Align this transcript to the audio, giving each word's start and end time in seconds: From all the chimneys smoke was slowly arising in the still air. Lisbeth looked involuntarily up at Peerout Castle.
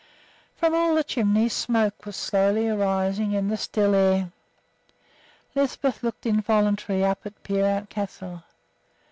From 0.55 0.73
all 0.73 0.95
the 0.95 1.03
chimneys 1.03 1.53
smoke 1.53 2.07
was 2.07 2.15
slowly 2.15 2.67
arising 2.67 3.33
in 3.33 3.49
the 3.49 3.55
still 3.55 3.93
air. 3.93 4.31
Lisbeth 5.53 6.01
looked 6.01 6.25
involuntarily 6.25 7.05
up 7.05 7.19
at 7.23 7.43
Peerout 7.43 7.89
Castle. 7.91 8.41